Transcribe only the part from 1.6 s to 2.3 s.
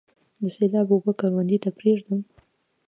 ته پریږدم؟